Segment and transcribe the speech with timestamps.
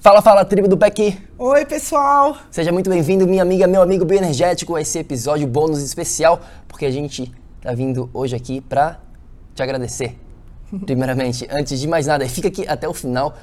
[0.00, 1.18] Fala, fala, tribo do PEC!
[1.36, 2.36] Oi, pessoal!
[2.52, 6.90] Seja muito bem-vindo, minha amiga, meu amigo bioenergético, a esse episódio bônus especial, porque a
[6.90, 9.00] gente tá vindo hoje aqui pra
[9.56, 10.16] te agradecer.
[10.86, 13.34] Primeiramente, antes de mais nada, fica aqui até o final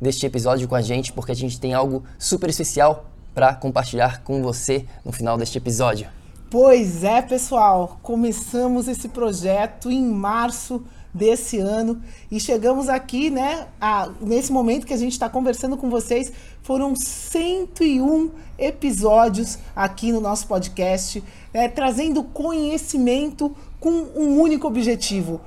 [0.00, 4.42] deste episódio com a gente, porque a gente tem algo super especial para compartilhar com
[4.42, 6.08] você no final deste episódio.
[6.50, 12.00] Pois é, pessoal, começamos esse projeto em março desse ano
[12.30, 16.94] e chegamos aqui, né, a, nesse momento que a gente está conversando com vocês, foram
[16.96, 21.22] 101 episódios aqui no nosso podcast,
[21.52, 25.40] né, trazendo conhecimento com um único objetivo,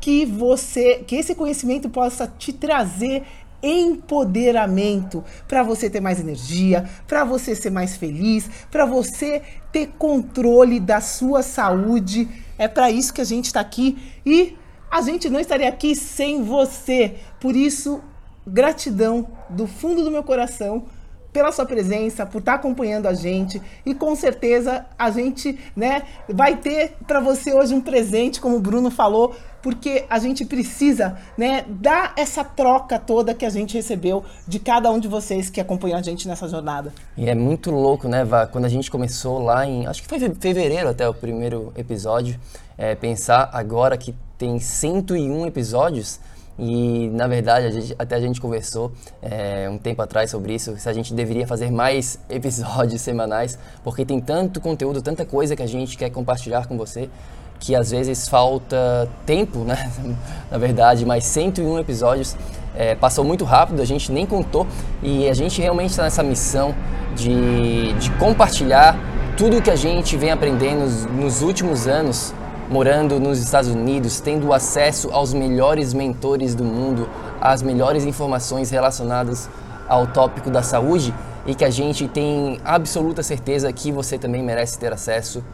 [0.00, 3.22] que você, que esse conhecimento possa te trazer
[3.62, 10.78] empoderamento para você ter mais energia, para você ser mais feliz, para você ter controle
[10.78, 12.28] da sua saúde.
[12.58, 14.56] É para isso que a gente está aqui e
[14.96, 17.16] a gente não estaria aqui sem você.
[17.38, 18.00] Por isso,
[18.46, 20.86] gratidão do fundo do meu coração
[21.34, 26.56] pela sua presença, por estar acompanhando a gente e com certeza a gente, né, vai
[26.56, 31.66] ter para você hoje um presente, como o Bruno falou, porque a gente precisa, né,
[31.68, 35.98] dar essa troca toda que a gente recebeu de cada um de vocês que acompanham
[35.98, 36.90] a gente nessa jornada.
[37.18, 38.46] E é muito louco, né, Vá?
[38.46, 42.40] Quando a gente começou lá em, acho que foi fevereiro até o primeiro episódio,
[42.78, 46.20] é, pensar agora que tem 101 episódios,
[46.58, 50.76] e na verdade, a gente, até a gente conversou é, um tempo atrás sobre isso,
[50.78, 55.62] se a gente deveria fazer mais episódios semanais, porque tem tanto conteúdo, tanta coisa que
[55.62, 57.10] a gente quer compartilhar com você,
[57.58, 59.90] que às vezes falta tempo, né?
[60.50, 62.36] na verdade, mas 101 episódios
[62.74, 64.66] é, passou muito rápido, a gente nem contou,
[65.02, 66.74] e a gente realmente está nessa missão
[67.14, 68.98] de, de compartilhar
[69.36, 72.34] tudo que a gente vem aprendendo nos, nos últimos anos
[72.68, 77.08] morando nos Estados Unidos, tendo acesso aos melhores mentores do mundo,
[77.40, 79.48] às melhores informações relacionadas
[79.88, 81.14] ao tópico da saúde
[81.46, 85.44] e que a gente tem absoluta certeza que você também merece ter acesso.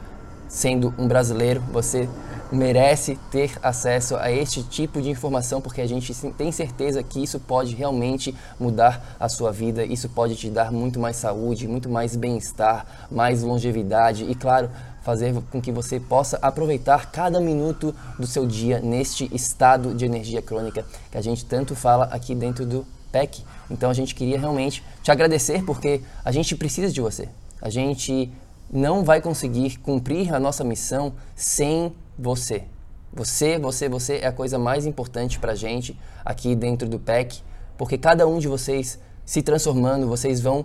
[0.48, 2.08] Sendo um brasileiro, você
[2.50, 7.40] merece ter acesso a este tipo de informação porque a gente tem certeza que isso
[7.40, 12.14] pode realmente mudar a sua vida, isso pode te dar muito mais saúde, muito mais
[12.14, 14.68] bem-estar, mais longevidade e, claro,
[15.02, 20.40] fazer com que você possa aproveitar cada minuto do seu dia neste estado de energia
[20.40, 23.44] crônica que a gente tanto fala aqui dentro do PEC.
[23.70, 27.28] Então a gente queria realmente te agradecer porque a gente precisa de você.
[27.60, 28.32] A gente
[28.70, 32.64] não vai conseguir cumprir a nossa missão sem você.
[33.12, 37.42] Você, você, você é a coisa mais importante para a gente aqui dentro do PEC,
[37.76, 40.64] porque cada um de vocês se transformando, vocês vão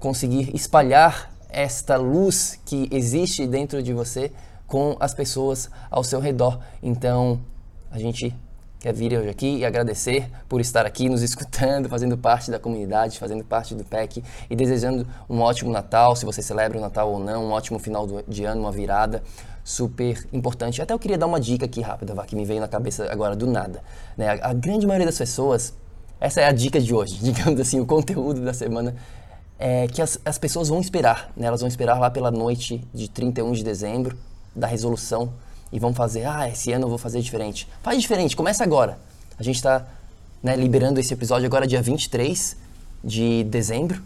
[0.00, 4.30] conseguir espalhar esta luz que existe dentro de você
[4.66, 6.60] com as pessoas ao seu redor.
[6.82, 7.40] Então,
[7.90, 8.34] a gente
[8.78, 13.18] quer vir hoje aqui e agradecer por estar aqui nos escutando, fazendo parte da comunidade,
[13.18, 17.18] fazendo parte do PEC e desejando um ótimo Natal, se você celebra o Natal ou
[17.18, 19.22] não, um ótimo final de ano, uma virada
[19.64, 20.80] super importante.
[20.80, 23.46] Até eu queria dar uma dica aqui rápida, que me veio na cabeça agora do
[23.46, 23.82] nada.
[24.16, 24.28] Né?
[24.28, 25.74] A, a grande maioria das pessoas,
[26.20, 28.94] essa é a dica de hoje, digamos assim, o conteúdo da semana
[29.58, 31.46] é, que as, as pessoas vão esperar, né?
[31.46, 34.16] Elas vão esperar lá pela noite de 31 de dezembro
[34.54, 35.32] da resolução
[35.72, 37.68] e vão fazer, ah, esse ano eu vou fazer diferente.
[37.82, 38.98] Faz diferente, começa agora.
[39.38, 39.86] A gente está
[40.42, 42.56] né, liberando esse episódio agora dia 23
[43.02, 44.00] de dezembro.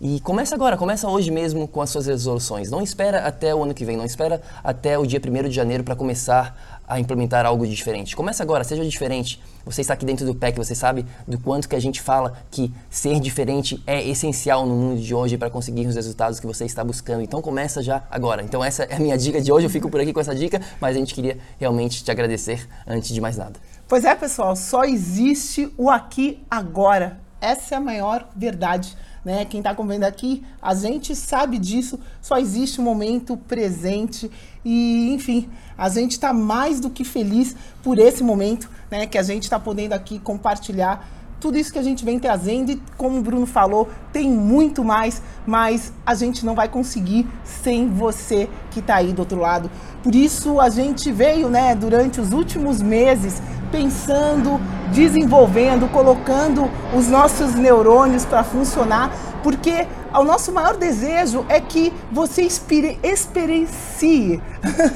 [0.00, 2.70] E começa agora, começa hoje mesmo com as suas resoluções.
[2.70, 5.82] Não espera até o ano que vem, não espera até o dia 1 de janeiro
[5.82, 8.14] para começar a implementar algo diferente.
[8.14, 9.42] Começa agora, seja diferente.
[9.64, 12.72] Você está aqui dentro do PEC, você sabe do quanto que a gente fala que
[12.88, 16.84] ser diferente é essencial no mundo de hoje para conseguir os resultados que você está
[16.84, 17.22] buscando.
[17.22, 18.44] Então começa já agora.
[18.44, 20.60] Então essa é a minha dica de hoje, eu fico por aqui com essa dica,
[20.80, 23.58] mas a gente queria realmente te agradecer antes de mais nada.
[23.88, 27.18] Pois é, pessoal, só existe o aqui agora.
[27.40, 28.96] Essa é a maior verdade
[29.28, 29.44] né?
[29.44, 34.30] Quem está acompanhando aqui, a gente sabe disso, só existe o um momento presente
[34.64, 39.06] e, enfim, a gente está mais do que feliz por esse momento, né?
[39.06, 41.06] Que a gente está podendo aqui compartilhar
[41.40, 45.22] tudo isso que a gente vem trazendo e como o Bruno falou, tem muito mais,
[45.46, 49.70] mas a gente não vai conseguir sem você que está aí do outro lado.
[50.02, 53.40] Por isso a gente veio, né, durante os últimos meses
[53.70, 54.58] pensando,
[54.92, 59.12] desenvolvendo, colocando os nossos neurônios para funcionar
[59.42, 64.40] porque o nosso maior desejo é que você expire, experiencie,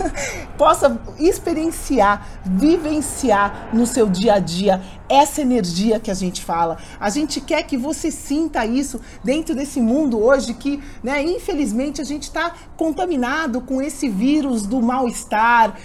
[0.57, 4.81] possa experienciar, vivenciar no seu dia a dia
[5.13, 6.79] essa energia que a gente fala.
[6.99, 12.05] A gente quer que você sinta isso dentro desse mundo hoje que, né, infelizmente, a
[12.05, 15.77] gente está contaminado com esse vírus do mal-estar,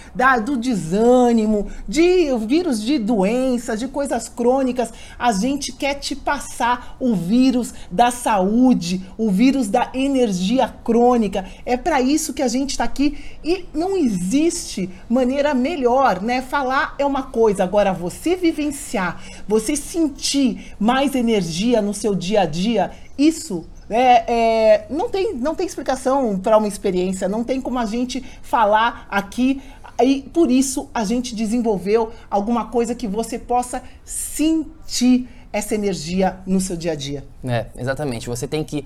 [0.46, 4.94] do desânimo, de vírus de doenças, de coisas crônicas.
[5.20, 11.46] A gente quer te passar o vírus da saúde, o vírus da energia crônica.
[11.66, 16.42] É para isso que a gente está aqui e não existe maneira melhor, né?
[16.42, 19.08] Falar é uma coisa, agora você vivenciar
[19.48, 24.34] você sentir mais energia no seu dia a dia, isso é,
[24.74, 29.08] é, não, tem, não tem explicação para uma experiência, não tem como a gente falar
[29.10, 29.62] aqui.
[30.04, 36.62] E por isso a gente desenvolveu alguma coisa que você possa sentir essa energia no
[36.62, 37.24] seu dia a dia.
[37.44, 38.28] É, exatamente.
[38.28, 38.86] Você tem que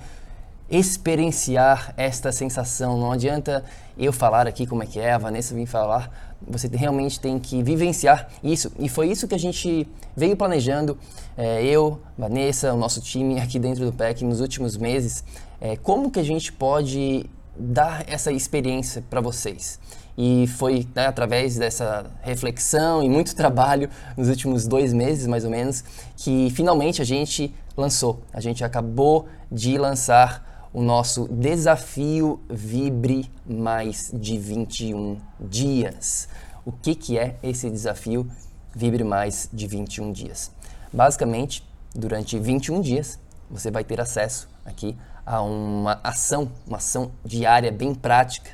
[0.72, 2.98] experienciar esta sensação.
[2.98, 3.64] Não adianta
[3.98, 6.32] eu falar aqui como é que é, a Vanessa vir falar.
[6.48, 8.72] Você realmente tem que vivenciar isso.
[8.80, 9.86] E foi isso que a gente
[10.16, 10.98] veio planejando,
[11.38, 15.24] é, eu, Vanessa, o nosso time aqui dentro do PEC nos últimos meses.
[15.60, 17.26] É, como que a gente pode
[17.56, 19.78] dar essa experiência para vocês?
[20.18, 25.52] E foi né, através dessa reflexão e muito trabalho nos últimos dois meses, mais ou
[25.52, 25.84] menos,
[26.16, 28.22] que finalmente a gente lançou.
[28.34, 36.30] A gente acabou de lançar o nosso desafio Vibre Mais de 21 dias.
[36.66, 38.30] O que, que é esse desafio
[38.74, 40.52] Vibre Mais de 21 dias?
[40.94, 43.20] Basicamente, durante 21 dias,
[43.50, 44.96] você vai ter acesso aqui
[45.26, 48.52] a uma ação, uma ação diária bem prática,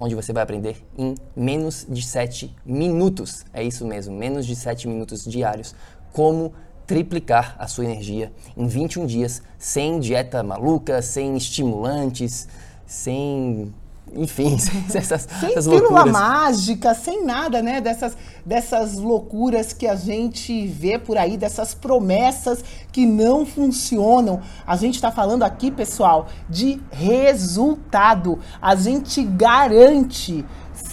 [0.00, 3.44] onde você vai aprender em menos de 7 minutos.
[3.52, 5.74] É isso mesmo, menos de 7 minutos diários,
[6.12, 6.52] como
[6.86, 12.48] triplicar a sua energia em 21 dias, sem dieta maluca, sem estimulantes,
[12.86, 13.72] sem.
[14.16, 14.56] Enfim,
[14.94, 17.80] essas, sem essas pílula mágica, sem nada, né?
[17.80, 24.40] Dessas, dessas loucuras que a gente vê por aí, dessas promessas que não funcionam.
[24.66, 28.38] A gente está falando aqui, pessoal, de resultado.
[28.60, 30.44] A gente garante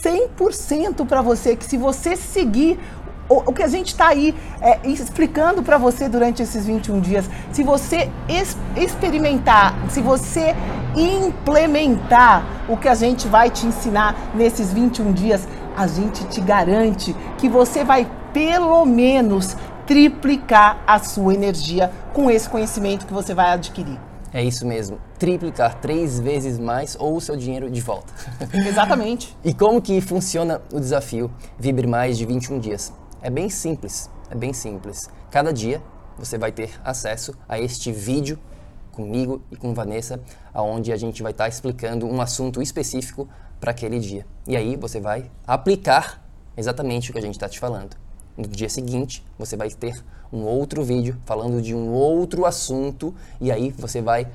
[0.03, 2.79] 100% para você que se você seguir
[3.39, 7.63] o, que a gente está aí é, explicando para você durante esses 21 dias, se
[7.63, 10.55] você es, experimentar, se você
[10.95, 17.15] implementar o que a gente vai te ensinar nesses 21 dias, a gente te garante
[17.37, 19.55] que você vai pelo menos
[19.85, 23.99] triplicar a sua energia com esse conhecimento que você vai adquirir.
[24.33, 28.13] É isso mesmo, triplicar três vezes mais ou o seu dinheiro de volta.
[28.53, 29.35] Exatamente.
[29.43, 31.29] e como que funciona o desafio
[31.59, 32.93] Vibre Mais de 21 dias?
[33.21, 35.07] É bem simples, é bem simples.
[35.29, 35.79] Cada dia
[36.17, 38.39] você vai ter acesso a este vídeo
[38.91, 40.19] comigo e com Vanessa,
[40.51, 43.29] aonde a gente vai estar tá explicando um assunto específico
[43.59, 44.25] para aquele dia.
[44.47, 46.27] E aí você vai aplicar
[46.57, 47.95] exatamente o que a gente está te falando.
[48.35, 50.03] No dia seguinte, você vai ter
[50.33, 54.27] um outro vídeo falando de um outro assunto e aí você vai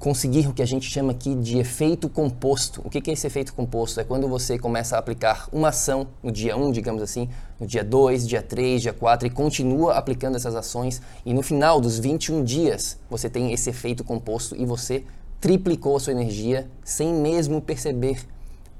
[0.00, 2.80] conseguir o que a gente chama aqui de efeito composto.
[2.82, 4.00] O que é esse efeito composto?
[4.00, 7.28] É quando você começa a aplicar uma ação no dia 1, digamos assim,
[7.60, 11.82] no dia 2, dia 3, dia 4 e continua aplicando essas ações e no final
[11.82, 15.04] dos 21 dias você tem esse efeito composto e você
[15.38, 18.26] triplicou a sua energia sem mesmo perceber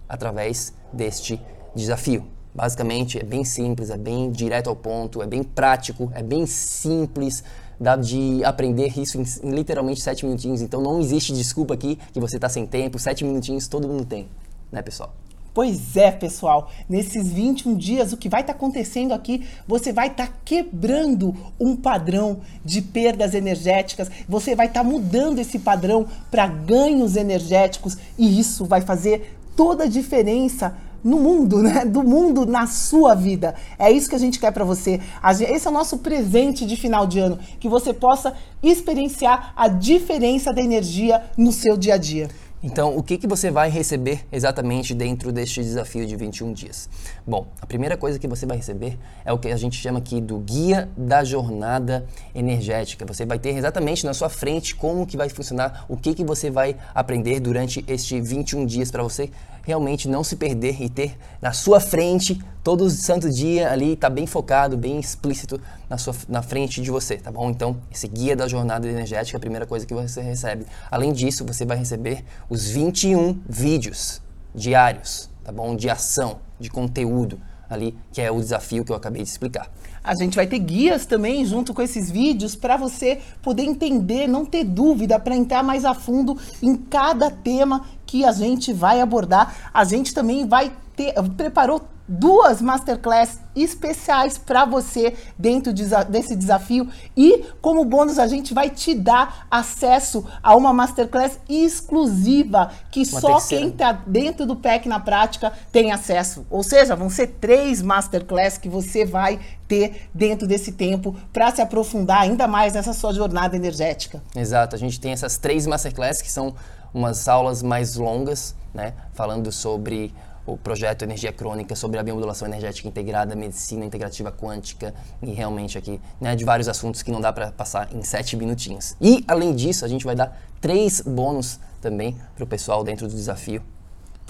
[0.09, 1.39] através deste
[1.75, 2.40] desafio.
[2.55, 7.45] Basicamente é bem simples, é bem direto ao ponto, é bem prático, é bem simples
[7.81, 10.61] dá de aprender isso em, em literalmente sete minutinhos.
[10.61, 12.99] Então não existe desculpa aqui que você está sem tempo.
[12.99, 14.29] Sete minutinhos todo mundo tem,
[14.71, 15.15] né, pessoal?
[15.53, 16.71] Pois é, pessoal.
[16.89, 21.35] Nesses 21 dias, o que vai estar tá acontecendo aqui, você vai estar tá quebrando
[21.59, 27.97] um padrão de perdas energéticas, você vai estar tá mudando esse padrão para ganhos energéticos
[28.17, 31.85] e isso vai fazer toda a diferença no mundo, né?
[31.85, 33.55] Do mundo na sua vida.
[33.79, 35.01] É isso que a gente quer para você.
[35.49, 40.53] Esse é o nosso presente de final de ano, que você possa experienciar a diferença
[40.53, 42.29] da energia no seu dia a dia.
[42.63, 46.91] Então, o que, que você vai receber exatamente dentro deste desafio de 21 dias?
[47.27, 50.21] Bom, a primeira coisa que você vai receber é o que a gente chama aqui
[50.21, 53.07] do guia da jornada energética.
[53.07, 56.51] Você vai ter exatamente na sua frente como que vai funcionar, o que, que você
[56.51, 59.31] vai aprender durante este 21 dias para você
[59.63, 64.27] realmente não se perder e ter na sua frente todo santo dia ali, tá bem
[64.27, 67.51] focado, bem explícito na, sua, na frente de você, tá bom?
[67.51, 70.67] Então, esse guia da jornada energética é a primeira coisa que você recebe.
[70.91, 74.21] Além disso, você vai receber os 21 vídeos
[74.55, 75.75] diários, tá bom?
[75.75, 77.41] De ação, de conteúdo,
[77.71, 79.71] ali, que é o desafio que eu acabei de explicar.
[80.03, 84.45] A gente vai ter guias também junto com esses vídeos para você poder entender, não
[84.45, 89.71] ter dúvida, para entrar mais a fundo em cada tema que a gente vai abordar.
[89.73, 95.73] A gente também vai ter, preparou duas masterclass especiais para você dentro
[96.09, 102.73] desse desafio e como bônus a gente vai te dar acesso a uma masterclass exclusiva
[102.91, 103.63] que uma só terceira.
[103.63, 106.45] quem está dentro do PEC na prática tem acesso.
[106.51, 109.39] Ou seja, vão ser três masterclass que você vai
[109.69, 114.21] ter dentro desse tempo para se aprofundar ainda mais nessa sua jornada energética.
[114.35, 116.57] Exato, a gente tem essas três masterclass que são
[116.93, 120.13] umas aulas mais longas, né, falando sobre
[120.47, 126.01] o projeto Energia Crônica sobre a biomodulação energética integrada, medicina integrativa quântica e realmente aqui,
[126.21, 128.97] né, de vários assuntos que não dá para passar em sete minutinhos.
[129.01, 133.15] E além disso, a gente vai dar três bônus também para o pessoal dentro do
[133.15, 133.63] desafio.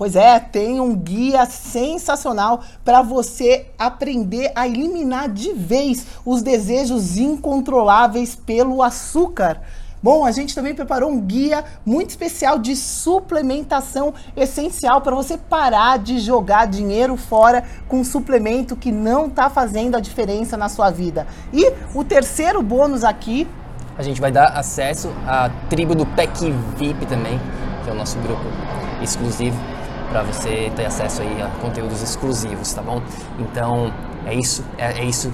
[0.01, 7.19] Pois é, tem um guia sensacional para você aprender a eliminar de vez os desejos
[7.19, 9.61] incontroláveis pelo açúcar.
[10.03, 15.99] Bom, a gente também preparou um guia muito especial de suplementação essencial para você parar
[15.99, 20.91] de jogar dinheiro fora com um suplemento que não está fazendo a diferença na sua
[20.91, 21.27] vida.
[21.53, 23.47] E o terceiro bônus aqui.
[23.99, 27.39] A gente vai dar acesso à tribo do PEC VIP também,
[27.85, 28.45] que é o nosso grupo
[29.03, 29.59] exclusivo
[30.09, 33.03] para você ter acesso aí a conteúdos exclusivos, tá bom?
[33.39, 33.93] Então
[34.25, 35.31] é isso, é, é isso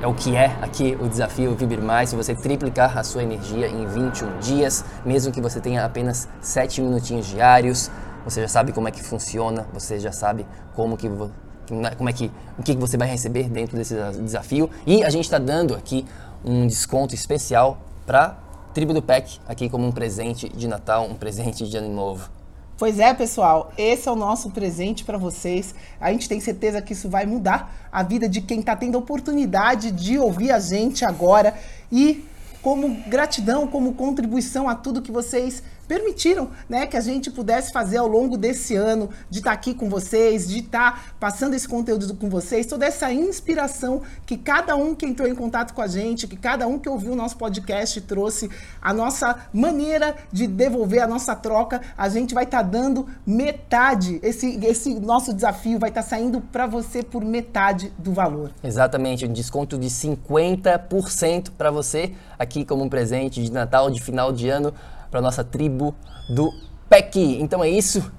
[0.00, 3.86] é o que é aqui o desafio Vibre Mais, você triplicar a sua energia em
[3.86, 7.90] 21 dias, mesmo que você tenha apenas 7 minutinhos diários.
[8.24, 12.12] Você já sabe como é que funciona, você já sabe como que né, como é
[12.12, 16.06] que o que você vai receber dentro desse desafio e a gente está dando aqui
[16.44, 18.38] um desconto especial para
[18.72, 22.37] Tribo do PEC aqui como um presente de Natal, um presente de Ano Novo.
[22.78, 25.74] Pois é, pessoal, esse é o nosso presente para vocês.
[26.00, 29.00] A gente tem certeza que isso vai mudar a vida de quem está tendo a
[29.00, 31.58] oportunidade de ouvir a gente agora
[31.90, 32.24] e
[32.62, 37.96] como gratidão, como contribuição a tudo que vocês permitiram né, que a gente pudesse fazer
[37.96, 41.66] ao longo desse ano, de estar tá aqui com vocês, de estar tá passando esse
[41.66, 45.86] conteúdo com vocês, toda essa inspiração que cada um que entrou em contato com a
[45.86, 48.50] gente, que cada um que ouviu o nosso podcast trouxe,
[48.82, 54.20] a nossa maneira de devolver a nossa troca, a gente vai estar tá dando metade,
[54.22, 58.52] esse, esse nosso desafio vai estar tá saindo para você por metade do valor.
[58.62, 64.32] Exatamente, um desconto de 50% para você aqui como um presente de Natal, de final
[64.32, 64.74] de ano
[65.10, 65.94] para nossa tribo
[66.28, 66.52] do
[66.88, 67.38] PEC.
[67.40, 68.10] Então é isso.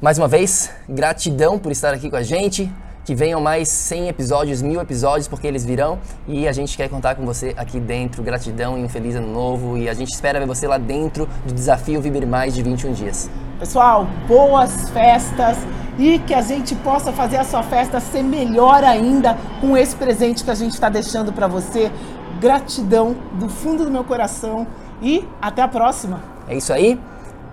[0.00, 2.70] Mais uma vez, gratidão por estar aqui com a gente.
[3.04, 5.98] Que venham mais 100 episódios, mil episódios, porque eles virão.
[6.26, 8.22] E a gente quer contar com você aqui dentro.
[8.22, 9.76] Gratidão e um feliz ano novo.
[9.76, 13.30] E a gente espera ver você lá dentro do desafio Viver Mais de 21 dias.
[13.58, 15.58] Pessoal, boas festas
[15.98, 20.42] e que a gente possa fazer a sua festa ser melhor ainda com esse presente
[20.42, 21.92] que a gente está deixando para você.
[22.40, 24.66] Gratidão do fundo do meu coração
[25.00, 26.20] e até a próxima.
[26.48, 27.00] É isso aí.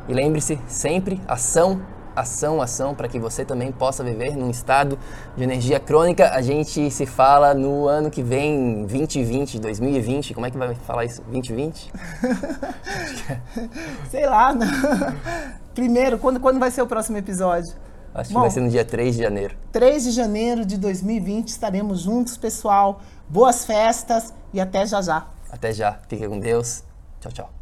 [0.08, 1.82] E lembre-se sempre ação,
[2.16, 4.98] ação, ação para que você também possa viver num estado
[5.36, 6.32] de energia crônica.
[6.32, 10.34] A gente se fala no ano que vem, 2020, 2020.
[10.34, 11.22] Como é que vai falar isso?
[11.24, 11.94] 2020?
[14.10, 14.54] Sei lá.
[14.54, 14.68] Não.
[15.74, 17.74] Primeiro, quando, quando vai ser o próximo episódio?
[18.14, 19.56] Acho que Bom, vai ser no dia 3 de janeiro.
[19.72, 23.00] 3 de janeiro de 2020 estaremos juntos, pessoal.
[23.30, 25.28] Boas festas e até já já.
[25.50, 25.98] Até já.
[26.10, 26.84] Fique com Deus.
[27.22, 27.61] Tchau, tchau.